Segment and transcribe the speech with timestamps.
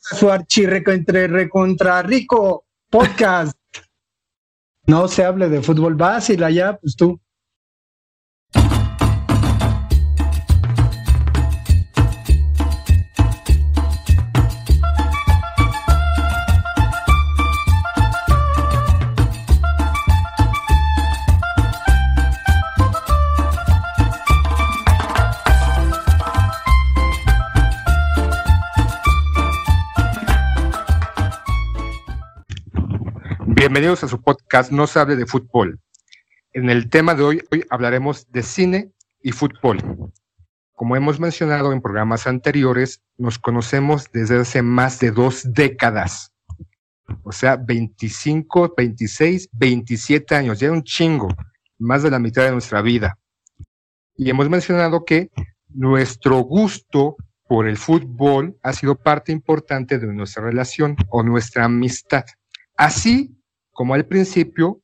[0.00, 3.58] su archirreco entre recontra rico podcast.
[4.86, 5.96] No se hable de fútbol,
[6.28, 7.20] y allá, pues tú.
[33.74, 35.80] Bienvenidos a su podcast No se hable de fútbol.
[36.52, 40.12] En el tema de hoy, hoy hablaremos de cine y fútbol.
[40.74, 46.32] Como hemos mencionado en programas anteriores, nos conocemos desde hace más de dos décadas.
[47.24, 51.26] O sea, 25, 26, 27 años, ya un chingo,
[51.76, 53.18] más de la mitad de nuestra vida.
[54.16, 55.32] Y hemos mencionado que
[55.70, 57.16] nuestro gusto
[57.48, 62.24] por el fútbol ha sido parte importante de nuestra relación o nuestra amistad.
[62.76, 63.36] Así
[63.74, 64.80] como al principio,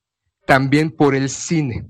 [0.47, 1.87] también por el cine.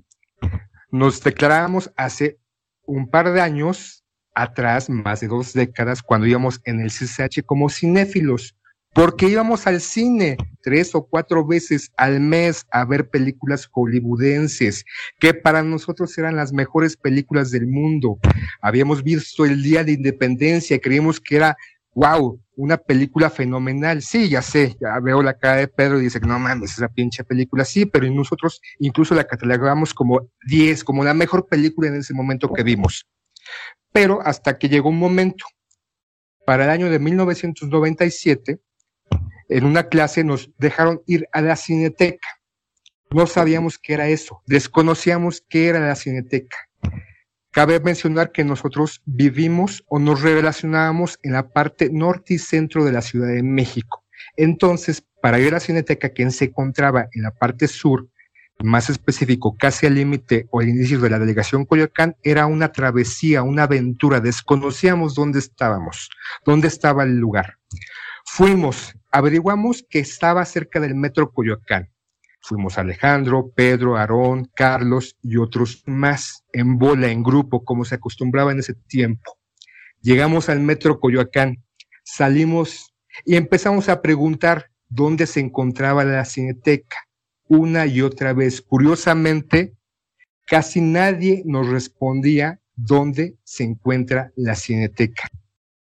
[0.90, 2.38] Nos declarábamos hace
[2.84, 7.68] un par de años atrás, más de dos décadas, cuando íbamos en el CCH como
[7.68, 8.56] cinéfilos,
[8.92, 14.84] porque íbamos al cine tres o cuatro veces al mes a ver películas hollywoodenses,
[15.18, 18.18] que para nosotros eran las mejores películas del mundo.
[18.60, 21.56] Habíamos visto el Día de Independencia, creíamos que era
[21.94, 24.02] wow, una película fenomenal.
[24.02, 26.88] Sí, ya sé, ya veo la cara de Pedro y dice que no mames, esa
[26.88, 31.96] pinche película, sí, pero nosotros incluso la catalogamos como 10, como la mejor película en
[31.96, 33.06] ese momento que vimos.
[33.92, 35.44] Pero hasta que llegó un momento,
[36.46, 38.60] para el año de 1997,
[39.48, 42.28] en una clase nos dejaron ir a la cineteca.
[43.10, 46.56] No sabíamos qué era eso, desconocíamos qué era la cineteca.
[47.52, 52.92] Cabe mencionar que nosotros vivimos o nos relacionábamos en la parte norte y centro de
[52.92, 54.04] la Ciudad de México.
[54.36, 58.08] Entonces, para ir a la Cineteca, quien se encontraba en la parte sur,
[58.62, 63.42] más específico, casi al límite o al inicio de la delegación Coyoacán, era una travesía,
[63.42, 64.20] una aventura.
[64.20, 66.08] Desconocíamos dónde estábamos,
[66.44, 67.56] dónde estaba el lugar.
[68.26, 71.88] Fuimos, averiguamos que estaba cerca del metro Coyoacán.
[72.40, 78.52] Fuimos Alejandro, Pedro, Aarón, Carlos y otros más, en bola, en grupo, como se acostumbraba
[78.52, 79.38] en ese tiempo.
[80.00, 81.62] Llegamos al metro Coyoacán,
[82.02, 86.96] salimos y empezamos a preguntar dónde se encontraba la cineteca.
[87.46, 89.74] Una y otra vez, curiosamente,
[90.46, 95.28] casi nadie nos respondía dónde se encuentra la cineteca.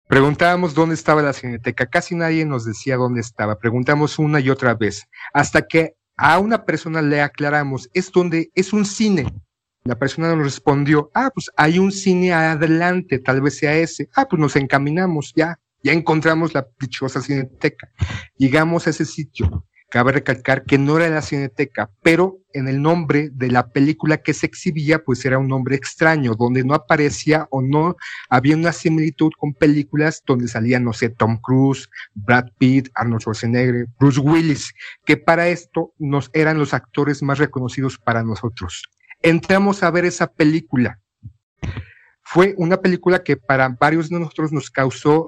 [0.07, 3.57] Preguntábamos dónde estaba la cineteca, casi nadie nos decía dónde estaba.
[3.59, 8.73] Preguntamos una y otra vez, hasta que a una persona le aclaramos, es donde es
[8.73, 9.25] un cine.
[9.83, 14.07] La persona nos respondió, ah, pues hay un cine adelante, tal vez sea ese.
[14.15, 17.89] Ah, pues nos encaminamos ya, ya encontramos la dichosa cineteca.
[18.37, 19.65] Llegamos a ese sitio.
[19.89, 24.33] Cabe recalcar que no era la Cineteca, pero en el nombre de la película que
[24.33, 27.95] se exhibía, pues era un nombre extraño, donde no aparecía o no
[28.29, 33.87] había una similitud con películas donde salían, no sé, Tom Cruise, Brad Pitt, Arnold Schwarzenegger,
[33.99, 34.73] Bruce Willis,
[35.05, 38.83] que para esto nos eran los actores más reconocidos para nosotros.
[39.21, 40.99] Entramos a ver esa película.
[42.21, 45.27] Fue una película que para varios de nosotros nos causó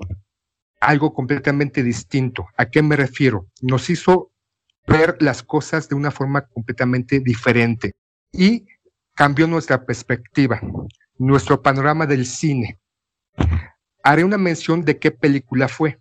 [0.79, 2.47] algo completamente distinto.
[2.57, 3.47] ¿A qué me refiero?
[3.61, 4.32] Nos hizo
[4.87, 7.93] ver las cosas de una forma completamente diferente
[8.31, 8.65] y
[9.15, 10.61] cambió nuestra perspectiva,
[11.17, 12.79] nuestro panorama del cine.
[14.03, 15.99] Haré una mención de qué película fue.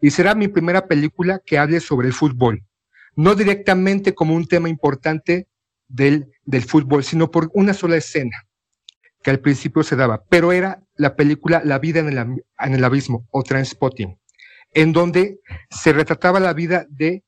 [0.00, 2.64] Y será mi primera película que hable sobre el fútbol,
[3.14, 5.48] no directamente como un tema importante
[5.88, 8.46] del, del fútbol, sino por una sola escena
[9.22, 12.84] que al principio se daba, pero era la película La vida en el, en el
[12.84, 14.18] abismo o Transpotting,
[14.74, 15.38] en donde
[15.70, 17.22] se retrataba la vida de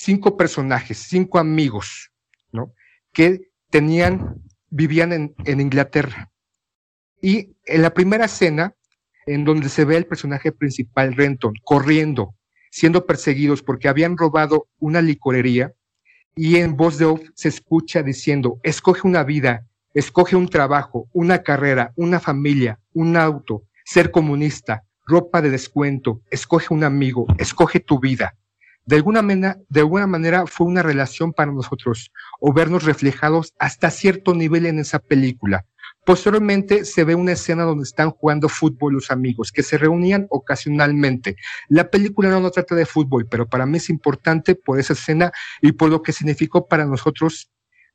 [0.00, 2.10] cinco personajes, cinco amigos,
[2.52, 2.72] ¿no?
[3.12, 6.30] Que tenían, vivían en, Inglaterra.
[7.20, 8.74] Y en la primera escena,
[9.26, 12.34] en donde se ve el personaje principal, Renton, corriendo,
[12.70, 15.74] siendo perseguidos porque habían robado una licorería,
[16.34, 21.42] y en voz de off se escucha diciendo, escoge una vida, escoge un trabajo, una
[21.42, 28.00] carrera, una familia, un auto, ser comunista, ropa de descuento, escoge un amigo, escoge tu
[28.00, 28.34] vida
[28.90, 32.10] de alguna, manera, de alguna manera fue una relación para nosotros
[32.40, 35.64] o vernos reflejados hasta cierto nivel en esa película.
[36.04, 41.36] Posteriormente se ve una escena donde están jugando fútbol los amigos, que se reunían ocasionalmente.
[41.68, 45.30] La película no, no trata de fútbol, pero para mí es importante por esa escena
[45.62, 47.48] y por lo que significó para nosotros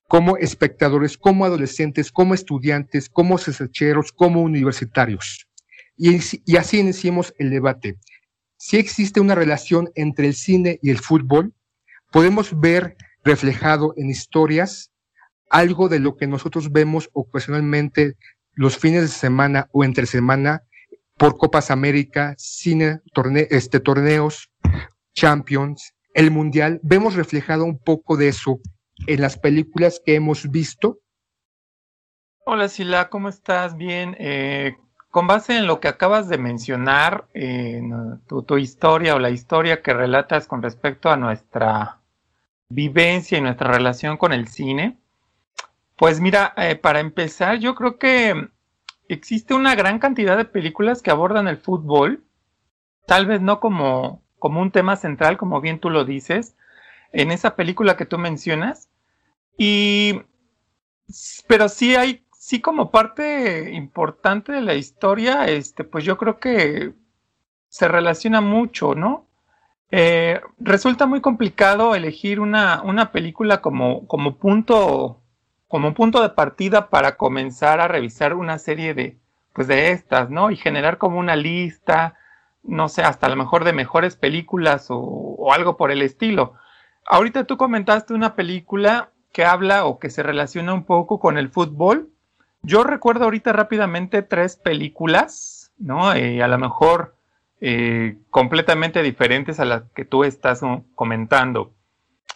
[0.07, 5.45] como espectadores, como adolescentes, como estudiantes, como cesecheros, como universitarios.
[5.97, 7.97] Y así iniciamos el debate.
[8.57, 11.53] Si existe una relación entre el cine y el fútbol,
[12.11, 14.91] podemos ver reflejado en historias
[15.49, 18.15] algo de lo que nosotros vemos ocasionalmente
[18.53, 20.63] los fines de semana o entre semana
[21.17, 23.01] por Copas América, cine,
[23.49, 24.49] este, torneos,
[25.13, 26.79] Champions, el Mundial.
[26.83, 28.59] Vemos reflejado un poco de eso
[29.07, 30.99] en las películas que hemos visto.
[32.45, 33.75] Hola Sila, ¿cómo estás?
[33.75, 34.15] Bien.
[34.19, 34.75] Eh,
[35.15, 37.29] con base en lo que acabas de mencionar,
[38.27, 42.01] tu, historia o la historia que relatas con respecto a nuestra
[42.67, 44.97] vivencia y nuestra relación con el cine,
[45.95, 48.49] pues mira, eh, para empezar, yo creo que
[49.07, 52.25] existe una gran cantidad de películas que abordan el fútbol,
[53.07, 56.57] tal vez no como, como un tema central, como bien tú lo dices,
[57.13, 58.89] en esa película que tú mencionas,
[59.57, 60.23] y
[61.47, 66.93] pero sí hay, sí como parte importante de la historia, este, pues yo creo que
[67.69, 69.25] se relaciona mucho, ¿no?
[69.89, 75.23] Eh, resulta muy complicado elegir una, una película como, como punto
[75.67, 79.17] como punto de partida para comenzar a revisar una serie de,
[79.51, 80.51] pues de estas, ¿no?
[80.51, 82.13] Y generar como una lista,
[82.61, 86.53] no sé, hasta a lo mejor de mejores películas o, o algo por el estilo.
[87.07, 91.49] Ahorita tú comentaste una película que habla o que se relaciona un poco con el
[91.49, 92.11] fútbol.
[92.65, 96.13] Yo recuerdo ahorita rápidamente tres películas, ¿no?
[96.13, 97.15] Eh, a lo mejor
[97.61, 100.61] eh, completamente diferentes a las que tú estás
[100.95, 101.75] comentando.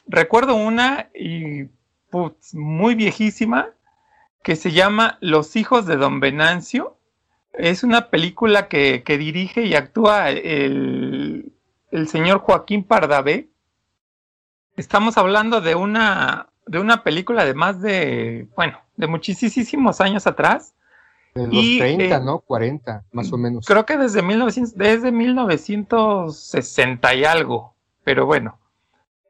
[0.05, 1.69] Recuerdo una y
[2.53, 3.69] muy viejísima
[4.43, 6.97] que se llama Los hijos de Don Venancio.
[7.53, 11.53] Es una película que, dirige y actúa el,
[11.89, 13.49] el, señor Joaquín Pardavé.
[14.77, 20.75] Estamos hablando de una, de una película de más de, bueno, de muchísimos años atrás.
[21.33, 22.39] De los 30, eh, ¿no?
[22.39, 23.65] 40, más o menos.
[23.65, 27.73] Creo que desde, 1900, desde 1960 y algo,
[28.03, 28.59] pero bueno.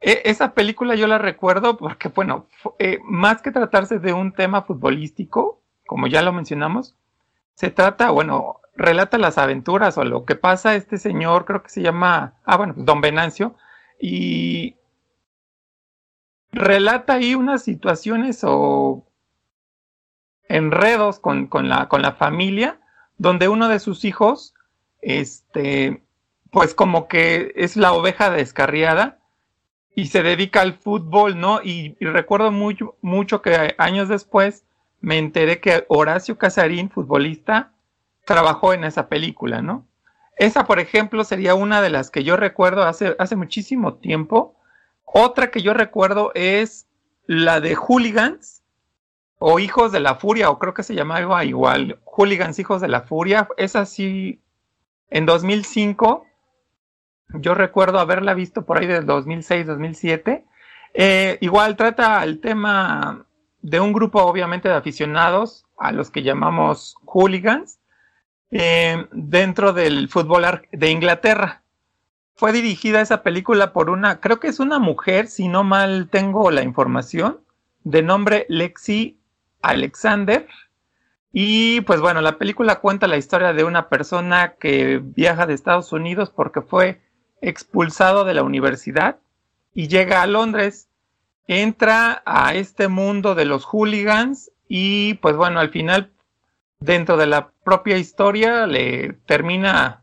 [0.00, 2.46] E, esa película yo la recuerdo porque, bueno,
[2.80, 6.96] eh, más que tratarse de un tema futbolístico, como ya lo mencionamos,
[7.54, 11.68] se trata, bueno, relata las aventuras o lo que pasa a este señor, creo que
[11.68, 13.54] se llama, ah, bueno, don Venancio,
[14.00, 14.74] y
[16.50, 19.04] relata ahí unas situaciones o
[20.50, 22.80] enredos con, con, la, con la familia,
[23.16, 24.54] donde uno de sus hijos,
[25.00, 26.02] este,
[26.50, 29.18] pues como que es la oveja descarriada
[29.94, 31.60] y se dedica al fútbol, ¿no?
[31.62, 34.64] Y, recuerdo mucho, mucho que años después
[35.00, 37.72] me enteré que Horacio Casarín, futbolista,
[38.24, 39.86] trabajó en esa película, ¿no?
[40.36, 44.56] Esa, por ejemplo, sería una de las que yo recuerdo hace, hace muchísimo tiempo.
[45.04, 46.88] Otra que yo recuerdo es
[47.26, 48.59] la de Hooligans
[49.42, 53.00] o Hijos de la Furia, o creo que se llamaba igual, Hooligans Hijos de la
[53.00, 53.48] Furia.
[53.56, 54.38] Esa sí,
[55.08, 56.26] en 2005
[57.34, 60.44] yo recuerdo haberla visto por ahí del 2006-2007.
[60.92, 63.24] Eh, igual trata el tema
[63.62, 67.78] de un grupo obviamente de aficionados a los que llamamos hooligans
[68.50, 71.62] eh, dentro del fútbol de Inglaterra.
[72.34, 76.50] Fue dirigida esa película por una, creo que es una mujer, si no mal tengo
[76.50, 77.40] la información,
[77.84, 79.19] de nombre Lexi
[79.62, 80.46] Alexander.
[81.32, 85.92] Y pues bueno, la película cuenta la historia de una persona que viaja de Estados
[85.92, 87.00] Unidos porque fue
[87.40, 89.18] expulsado de la universidad
[89.72, 90.88] y llega a Londres,
[91.46, 96.10] entra a este mundo de los hooligans y pues bueno, al final
[96.80, 100.00] dentro de la propia historia le termina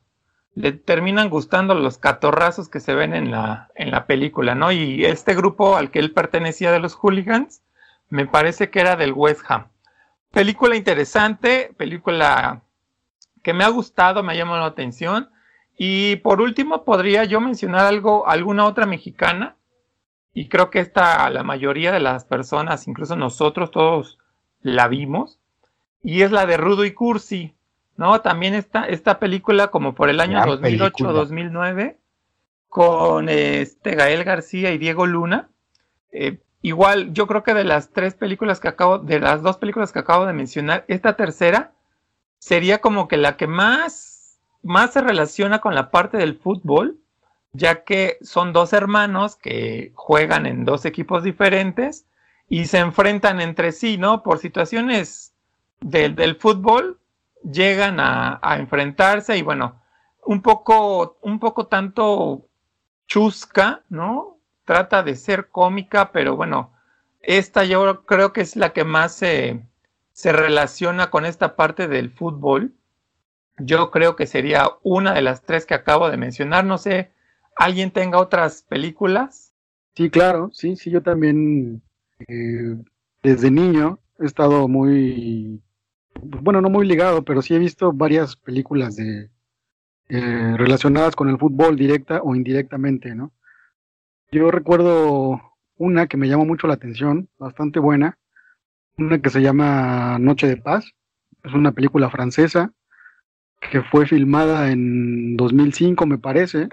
[0.58, 4.72] le terminan gustando los catorrazos que se ven en la, en la película, ¿no?
[4.72, 7.62] Y este grupo al que él pertenecía de los hooligans,
[8.10, 9.68] me parece que era del West Ham.
[10.32, 12.62] Película interesante, película
[13.44, 15.30] que me ha gustado, me ha llamado la atención.
[15.78, 19.56] Y por último, podría yo mencionar algo, alguna otra mexicana,
[20.34, 24.18] y creo que esta, la mayoría de las personas, incluso nosotros todos
[24.62, 25.40] la vimos,
[26.04, 27.56] y es la de Rudo y Cursi,
[27.96, 28.22] ¿no?
[28.22, 31.98] También esta, esta película como por el año 2008-2009,
[32.70, 35.50] con este Gael García y Diego Luna.
[36.12, 39.92] Eh, igual, yo creo que de las tres películas que acabo, de las dos películas
[39.92, 41.74] que acabo de mencionar, esta tercera
[42.40, 44.18] sería como que la que más
[44.68, 47.00] más se relaciona con la parte del fútbol,
[47.54, 52.06] ya que son dos hermanos que juegan en dos equipos diferentes
[52.50, 54.24] y se enfrentan entre sí, ¿no?
[54.24, 55.34] Por situaciones
[55.80, 57.00] del fútbol,
[57.44, 59.82] llegan a, enfrentarse y bueno,
[60.26, 62.48] un poco, un poco tanto
[63.08, 64.37] chusca, ¿no?
[64.68, 66.72] Trata de ser cómica, pero bueno,
[67.22, 69.62] esta yo creo que es la que más se,
[70.12, 72.78] se relaciona con esta parte del fútbol
[73.60, 76.66] yo creo que sería una de las tres que acabo de mencionar.
[76.66, 77.12] No sé,
[77.56, 79.54] ¿alguien tenga otras películas?
[79.96, 81.82] Sí, claro, sí, sí, yo también
[82.28, 82.78] eh,
[83.24, 85.60] desde niño he estado muy,
[86.22, 89.30] bueno, no muy ligado, pero sí he visto varias películas de
[90.10, 93.32] eh, relacionadas con el fútbol directa o indirectamente, ¿no?
[94.32, 95.42] Yo recuerdo
[95.78, 98.18] una que me llamó mucho la atención, bastante buena,
[98.98, 100.92] una que se llama Noche de Paz,
[101.44, 102.74] es una película francesa
[103.72, 106.70] que fue filmada en 2005, me parece,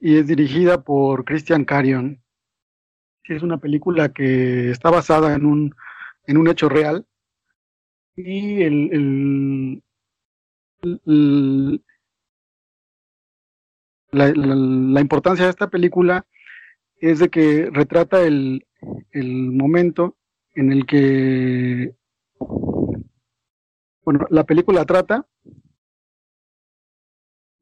[0.00, 2.22] y es dirigida por Christian Carion.
[3.24, 5.74] Es una película que está basada en un,
[6.26, 7.06] en un hecho real
[8.16, 9.82] y el,
[14.12, 16.26] la, importancia de esta película
[17.10, 18.66] es de que retrata el,
[19.12, 20.16] el momento
[20.54, 21.94] en el que,
[24.04, 25.26] bueno, la película trata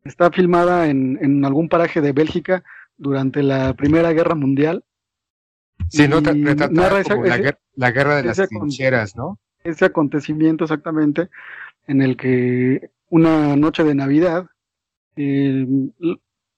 [0.04, 2.64] Está filmada en, en algún paraje de Bélgica
[2.96, 4.84] durante la Primera Guerra Mundial.
[5.88, 6.72] Sí, no, retrata
[7.74, 9.38] la, guerra de las trincheras, ¿no?
[9.62, 11.28] Ese acontecimiento exactamente
[11.86, 14.46] en el que una noche de Navidad
[15.14, 15.66] eh,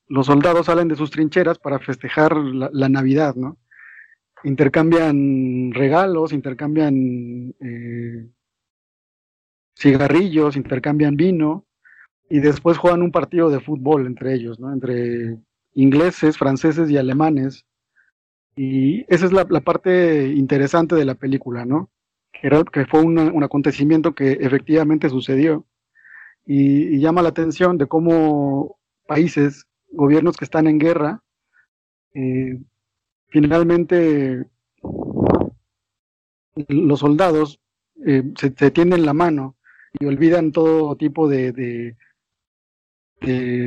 [0.09, 3.59] los soldados salen de sus trincheras para festejar la, Navidad, ¿no?
[4.45, 8.29] Intercambian regalos, intercambian eh,
[9.75, 11.67] cigarrillos, intercambian vino,
[12.29, 14.73] y después juegan un partido de fútbol entre ellos, ¿no?
[14.73, 15.39] Entre
[15.75, 17.65] ingleses, franceses y alemanes.
[18.57, 21.91] Y esa es la, parte interesante de la película, ¿no?
[22.33, 25.67] Que, que fue un acontecimiento que efectivamente sucedió.
[26.47, 31.23] Y, llama la atención de cómo países, gobiernos que están en guerra,
[32.15, 32.59] eh,
[33.29, 34.47] finalmente
[36.69, 37.61] los soldados
[38.07, 39.57] eh, se, tienden la mano
[39.99, 41.97] y olvidan todo tipo de,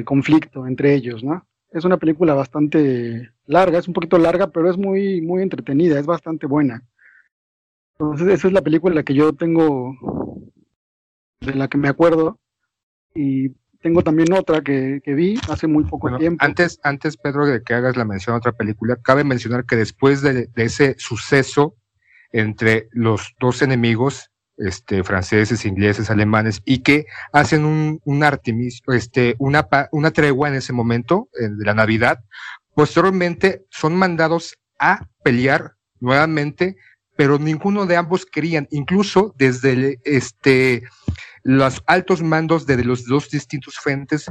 [0.06, 1.48] conflicto entre ellos, ¿no?
[1.72, 6.06] Es una película bastante larga, es un poquito larga, pero es muy, muy entretenida, es
[6.06, 6.84] bastante buena.
[7.94, 9.96] Entonces, esa es la película que yo tengo,
[11.42, 12.40] de la que me acuerdo,
[13.16, 13.50] y
[13.88, 16.44] tengo también otra que, vi hace muy poco tiempo.
[16.44, 20.22] Antes, antes, Pedro, de que hagas la mención a otra película, cabe mencionar que después
[20.22, 21.78] de, de ese suceso
[22.34, 28.26] entre los dos enemigos, este, franceses, ingleses, alemanes, y que hacen un, un
[28.88, 32.20] este, una, una tregua en ese momento, de la Navidad.
[32.76, 36.76] Posteriormente son mandados a pelear nuevamente,
[37.16, 40.84] pero ninguno de ambos querían, incluso desde este,
[41.48, 44.30] los altos mandos de los dos distintos frentes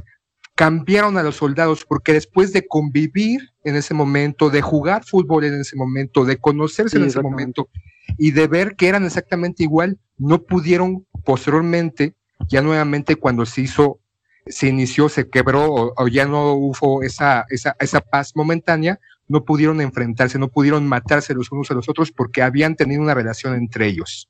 [0.54, 5.58] cambiaron a los soldados porque después de convivir en ese momento, de jugar fútbol en
[5.58, 7.70] ese momento, de conocerse en ese momento
[8.18, 12.14] y de ver que eran exactamente igual, no pudieron posteriormente,
[12.50, 13.98] ya nuevamente cuando se hizo,
[14.46, 19.80] se inició, se quebró o, ya no hubo esa, esa, esa paz momentánea, no pudieron
[19.80, 23.86] enfrentarse, no pudieron matarse los unos a los otros porque habían tenido una relación entre
[23.86, 24.28] ellos.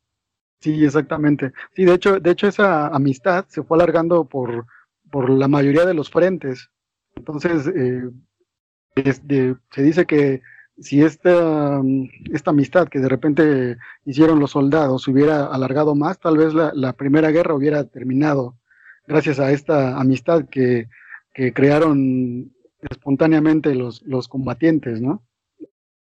[0.61, 1.53] Sí, exactamente.
[1.75, 4.67] Sí, de hecho, de hecho esa amistad se fue alargando por
[5.11, 6.71] por la mayoría de los frentes.
[7.15, 8.11] Entonces, eh,
[9.71, 10.43] se dice que
[10.79, 11.81] si esta,
[12.33, 17.31] esta amistad que de repente hicieron los soldados hubiera alargado más, tal vez la, primera
[17.31, 18.59] guerra hubiera terminado
[19.07, 20.89] gracias a esta amistad que,
[21.55, 25.23] crearon espontáneamente los, los combatientes, ¿no?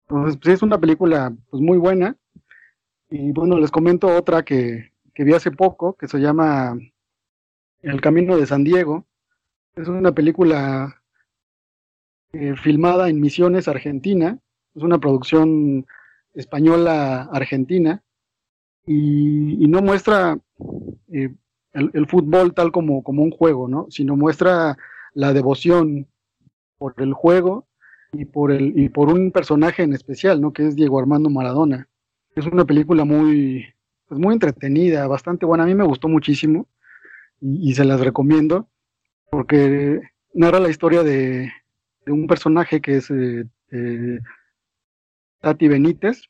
[0.08, 2.16] Entonces, pues es una película pues, muy buena.
[3.10, 6.78] Y bueno, les comento otra que, que vi hace poco, que se llama
[7.82, 9.06] el Camino de San Diego.
[9.74, 11.02] Es una película
[12.32, 14.38] eh, filmada en Misiones, Argentina.
[14.74, 15.86] Es una producción
[16.34, 18.02] española-argentina
[18.86, 20.38] y, no muestra
[21.12, 21.34] eh,
[21.72, 23.86] el, fútbol tal como, como un juego, ¿no?
[23.90, 24.76] sino muestra
[25.12, 26.06] la devoción
[26.78, 27.66] por el juego
[28.12, 30.52] y por, el, y por un personaje en especial, ¿no?
[30.52, 31.88] que es Diego Armando Maradona.
[32.34, 33.66] Es una película muy,
[34.06, 35.64] pues muy entretenida, bastante buena.
[35.64, 36.66] A mí me gustó muchísimo
[37.40, 38.68] y, se las recomiendo
[39.30, 40.00] porque
[40.34, 41.50] narra la historia de,
[42.06, 44.18] un personaje que es eh, eh,
[45.40, 46.22] Tati Benítez,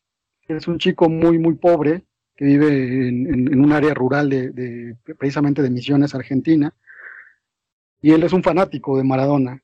[0.56, 2.04] es un chico muy, muy pobre
[2.36, 6.74] que vive en, un área rural de, precisamente de Misiones, Argentina,
[8.00, 9.62] y él es un fanático de Maradona.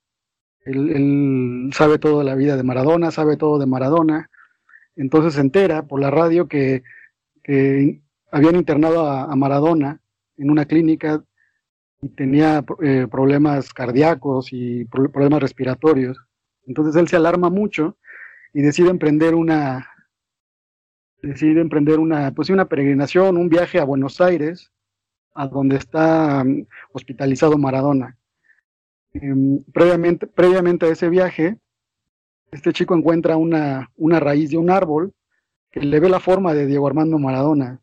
[0.60, 4.30] Él, sabe todo de la vida de Maradona, sabe todo de Maradona,
[4.96, 6.82] entonces se entera por la radio que,
[8.32, 10.00] habían internado a Maradona
[10.36, 11.24] en una clínica
[12.00, 16.18] y tenía eh, problemas cardíacos y problemas respiratorios.
[16.66, 17.96] Entonces él se alarma mucho
[18.52, 19.88] y decide emprender una
[21.22, 24.72] decide emprender una pues una peregrinación, un viaje a Buenos Aires
[25.34, 28.18] a donde está mm, hospitalizado Maradona.
[29.14, 31.58] Em, previamente, previamente a ese viaje,
[32.50, 35.12] este chico encuentra una, una raíz de un árbol
[35.70, 37.80] que le ve la forma de Diego Armando Maradona.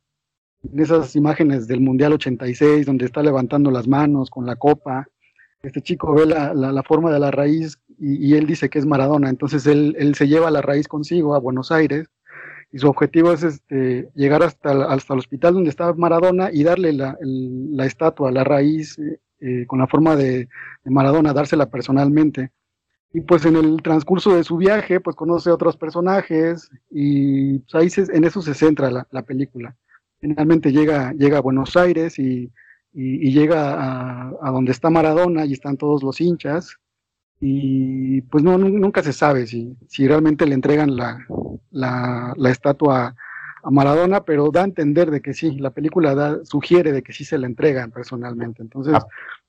[0.63, 5.07] En esas imágenes del Mundial 86, donde está levantando las manos con la copa,
[5.61, 9.29] este chico ve la, la, forma de la raíz y, él dice que es Maradona.
[9.29, 12.07] Entonces él, él, se lleva la raíz consigo a Buenos Aires
[12.71, 16.91] y su objetivo es este, llegar hasta, hasta el hospital donde está Maradona y darle
[16.91, 18.97] la, la estatua, la raíz
[19.45, 20.47] eh, con la forma de,
[20.85, 22.51] Maradona, dársela personalmente.
[23.13, 27.97] Y pues en el transcurso de su viaje, pues conoce a otros personajes y pues,
[27.97, 29.75] ahí en eso se centra la, la película.
[30.19, 32.51] Finalmente llega, llega a Buenos Aires y
[32.93, 36.77] y, llega a, donde está Maradona y están todos los hinchas
[37.39, 41.25] y pues no, nunca se sabe si, si realmente le entregan la,
[41.71, 43.15] la, la, estatua
[43.63, 47.11] a Maradona, pero da a entender de que sí, la película da, sugiere de que
[47.11, 48.61] sí se la entregan personalmente.
[48.61, 48.95] Entonces,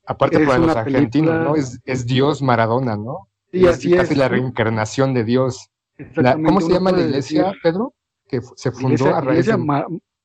[0.07, 1.55] aparte para los argentinos, ¿no?
[1.55, 3.29] Es, es, Dios Maradona, ¿no?
[3.55, 4.01] Sí, así es.
[4.01, 5.71] Casi la reencarnación de Dios.
[6.17, 7.95] ¿Cómo se llama la iglesia, Pedro?
[8.27, 9.65] Que se fundó a raíz iglesia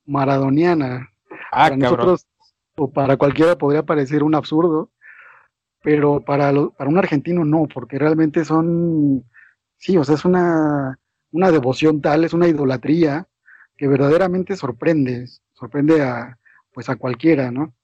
[0.05, 1.09] maradoniana.
[1.51, 2.25] Ah, para nosotros
[2.75, 4.89] o para cualquiera podría parecer un absurdo,
[5.83, 9.23] pero para, para un argentino no, porque realmente son,
[9.77, 10.97] sí, o sea, es una,
[11.31, 13.27] una devoción tal, es una idolatría
[13.77, 16.37] que verdaderamente sorprende, sorprende a,
[16.73, 17.75] pues a cualquiera, ¿no?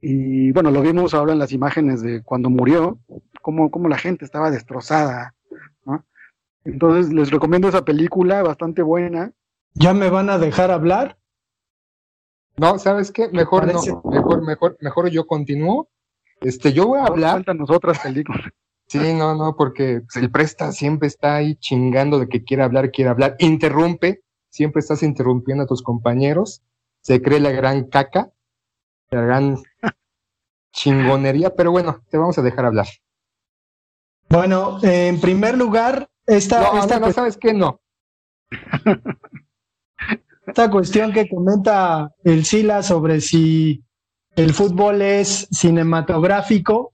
[0.00, 2.98] Y bueno, lo vimos ahora en las imágenes de cuando murió,
[3.42, 5.34] cómo, cómo la gente estaba destrozada,
[5.84, 6.04] ¿no?
[6.64, 9.32] Entonces les recomiendo esa película, bastante buena.
[9.74, 11.18] ¿Ya me van a dejar hablar?
[12.56, 13.28] No, ¿sabes qué?
[13.28, 15.88] Mejor no, mejor, mejor, mejor yo continúo.
[16.40, 17.32] Este, yo voy a hablar.
[17.34, 18.52] Cuéntanos otras películas.
[18.88, 23.10] Sí, no, no, porque el presta siempre está ahí chingando de que quiere hablar, quiere
[23.10, 26.62] hablar, interrumpe, siempre estás interrumpiendo a tus compañeros,
[27.00, 28.30] se cree la gran caca,
[29.10, 29.56] la gran
[30.72, 32.86] chingonería, pero bueno, te vamos a dejar hablar.
[34.28, 36.60] Bueno, en primer lugar, esta...
[36.60, 37.54] No, esta no, ¿sabes qué?
[37.54, 37.80] No.
[40.46, 43.84] esta cuestión que comenta el Sila sobre si
[44.36, 46.92] el fútbol es cinematográfico,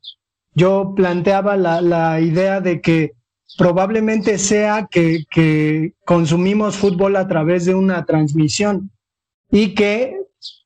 [0.55, 3.13] yo planteaba la, idea de que
[3.59, 8.91] probablemente sea que, consumimos fútbol a través de una transmisión
[9.51, 10.17] y que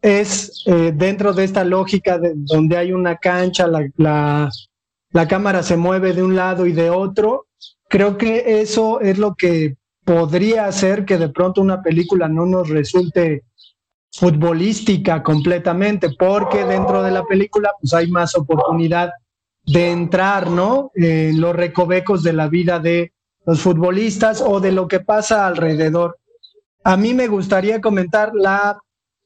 [0.01, 4.51] es eh, dentro de esta lógica de donde hay una cancha, la,
[5.11, 7.47] la cámara se mueve de un lado y de otro,
[7.89, 12.69] creo que eso es lo que podría ser que de pronto una película no nos
[12.69, 13.45] resulte
[14.13, 19.11] futbolística completamente, porque dentro de la película pues hay más oportunidad
[19.65, 20.91] de entrar, ¿no?
[20.95, 23.13] En los recovecos de la vida de
[23.45, 26.19] los futbolistas o de lo que pasa alrededor.
[26.85, 28.79] A mí me gustaría comentar la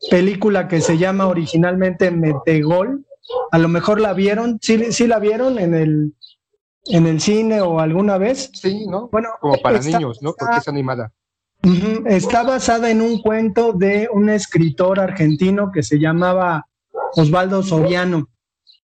[0.08, 3.04] película que se llama originalmente Metegol.
[3.52, 6.14] A lo mejor la vieron, sí, sí la vieron en el
[6.86, 8.50] en el cine o alguna vez.
[8.54, 9.08] Sí, ¿no?
[9.08, 10.34] Bueno, como para niños, ¿no?
[10.38, 11.12] Porque es animada.
[12.06, 16.66] está basada en un cuento de un escritor argentino que se llamaba
[17.14, 18.28] Osvaldo Soriano.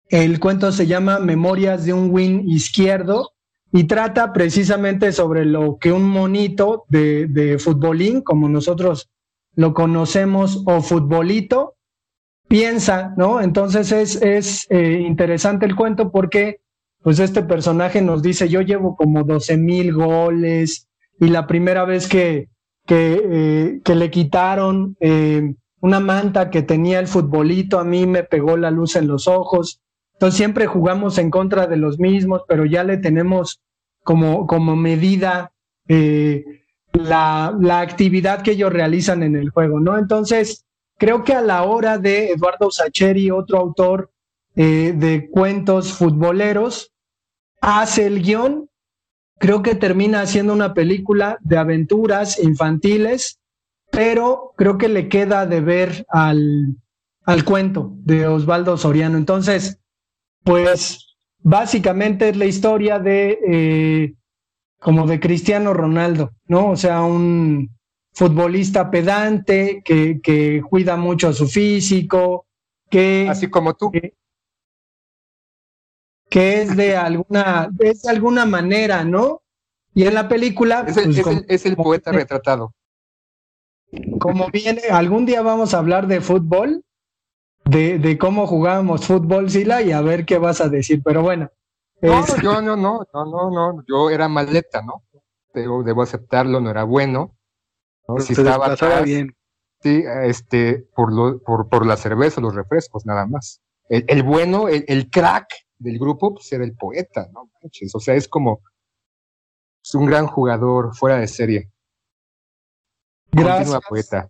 [0.08, 3.32] El cuento se llama Memorias de un win izquierdo
[3.72, 9.11] y trata precisamente sobre lo que un monito de, de futbolín, como nosotros
[9.56, 11.76] lo conocemos, o futbolito,
[12.48, 13.42] piensa, ¿no?
[13.42, 16.62] Entonces es, es eh, interesante el cuento porque
[17.02, 20.88] pues este personaje nos dice, yo llevo como 12 mil goles
[21.20, 22.50] y la primera vez que,
[22.86, 28.24] que, eh, que le quitaron eh, una manta que tenía el futbolito, a mí me
[28.24, 29.82] pegó la luz en los ojos.
[30.14, 33.62] Entonces siempre jugamos en contra de los mismos, pero ya le tenemos
[34.04, 35.52] como, como medida
[35.88, 36.44] eh,
[36.94, 39.98] la, la actividad que ellos realizan en el juego, ¿no?
[39.98, 40.66] Entonces,
[40.98, 44.12] creo que a la hora de Eduardo Sacheri, otro autor
[44.54, 46.92] de cuentos futboleros,
[47.62, 48.70] hace el guion,
[49.38, 53.40] creo que termina haciendo una película de aventuras infantiles,
[53.92, 56.76] pero creo que le queda de ver al,
[57.26, 59.18] al cuento de Osvaldo Soriano.
[59.18, 59.80] Entonces,
[60.44, 64.14] pues básicamente es la historia de eh,
[64.82, 66.72] como de Cristiano Ronaldo, ¿no?
[66.72, 67.70] O sea, un
[68.14, 72.48] futbolista pedante que, que cuida mucho su físico,
[72.90, 73.28] que...
[73.30, 73.92] Así como tú
[76.30, 79.44] que es de alguna, es de alguna manera, ¿no?
[79.94, 80.86] Y en la película...
[80.88, 82.74] Es el, pues, poeta retratado.
[84.18, 86.84] Como viene, algún día vamos a hablar de fútbol,
[87.66, 91.52] de, de cómo jugábamos fútbol, Sila, y a ver qué vas a decir, pero bueno.
[92.02, 95.04] No, yo no, no, no, no, no, yo era maleta, ¿no?
[95.54, 97.38] Debo aceptarlo, no era bueno.
[98.08, 98.20] ¿no?
[98.20, 99.36] Si estaba bien.
[99.82, 103.62] Sí, este, por, lo, por, por la cerveza, los refrescos, nada más.
[103.90, 107.50] El, bueno, el, crack del grupo, pues era el poeta, ¿no?
[107.94, 108.62] O sea, es como
[109.84, 111.72] es un gran jugador fuera de serie.
[113.32, 113.82] Gracias.
[113.88, 114.30] poeta.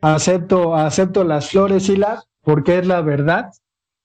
[0.00, 3.50] Acepto, acepto las flores y las, porque es la verdad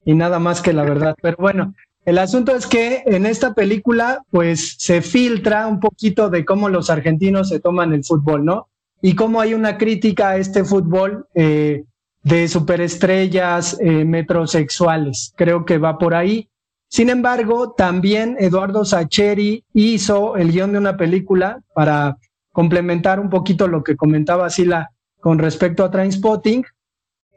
[0.06, 1.15] y nada más que la verdad.
[1.21, 1.73] Pero bueno,
[2.06, 6.89] el asunto es que en esta película, pues se filtra un poquito de cómo los
[6.89, 8.68] argentinos se toman el fútbol, ¿no?
[9.04, 11.84] y cómo hay una crítica a este fútbol eh,
[12.24, 15.34] de superestrellas eh, metrosexuales.
[15.36, 16.48] Creo que va por ahí.
[16.88, 22.16] Sin embargo, también Eduardo Sacheri hizo el guion de una película para
[22.54, 24.89] complementar un poquito lo que comentaba Sila
[25.20, 26.63] con respecto a Trainspotting.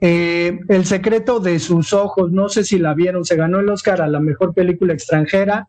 [0.01, 4.03] Eh, el secreto de sus ojos, no sé si la vieron, se ganó el Oscar
[4.03, 5.69] a la mejor película extranjera,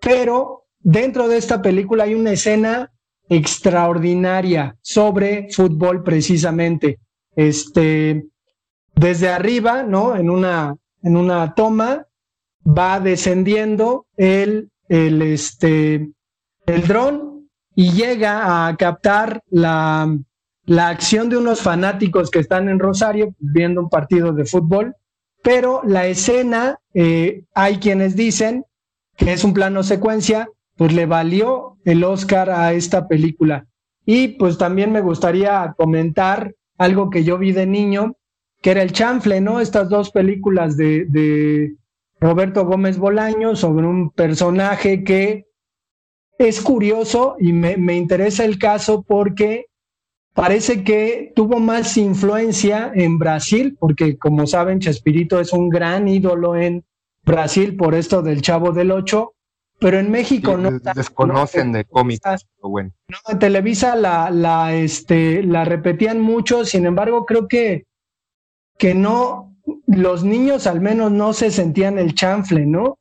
[0.00, 2.92] pero dentro de esta película hay una escena
[3.28, 6.98] extraordinaria sobre fútbol precisamente.
[7.34, 8.26] Este,
[8.94, 10.16] desde arriba, ¿no?
[10.16, 12.06] En una, en una toma,
[12.66, 16.10] va descendiendo el, el, este,
[16.66, 20.14] el dron y llega a captar la,
[20.64, 24.94] la acción de unos fanáticos que están en Rosario viendo un partido de fútbol,
[25.42, 28.64] pero la escena, eh, hay quienes dicen
[29.16, 33.66] que es un plano secuencia, pues le valió el Oscar a esta película.
[34.06, 38.16] Y pues también me gustaría comentar algo que yo vi de niño,
[38.60, 39.60] que era el chanfle, ¿no?
[39.60, 41.76] Estas dos películas de, de
[42.20, 45.46] Roberto Gómez Bolaño sobre un personaje que
[46.38, 49.66] es curioso y me, me interesa el caso porque
[50.34, 56.56] parece que tuvo más influencia en Brasil, porque como saben, Chespirito es un gran ídolo
[56.56, 56.84] en
[57.24, 59.34] Brasil por esto del Chavo del Ocho,
[59.78, 60.70] pero en México no.
[60.94, 62.92] Desconocen de cómics, bueno.
[63.08, 67.84] No, en Televisa la, la, este, la repetían mucho, sin embargo, creo que,
[68.78, 72.98] que no, los niños al menos no se sentían el chanfle, ¿no?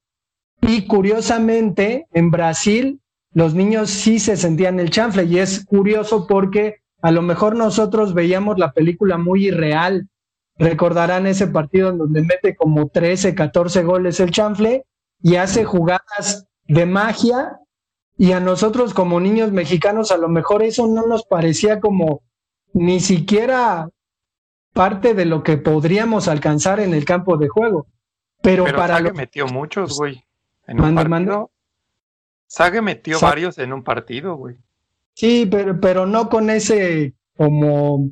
[0.61, 2.99] Y curiosamente, en Brasil,
[3.33, 8.13] los niños sí se sentían el chanfle, y es curioso porque a lo mejor nosotros
[8.13, 10.07] veíamos la película muy irreal.
[10.57, 14.85] Recordarán ese partido en donde mete como 13, 14 goles el chanfle
[15.21, 17.59] y hace jugadas de magia
[18.17, 22.21] y a nosotros como niños mexicanos a lo mejor eso no nos parecía como
[22.73, 23.89] ni siquiera
[24.73, 27.87] parte de lo que podríamos alcanzar en el campo de juego.
[28.41, 30.23] Pero, para Sague metió muchos, güey.
[30.67, 31.51] En un partido.
[32.47, 34.57] Sague metió varios en un partido, güey.
[35.15, 38.11] Sí, pero, pero no con ese como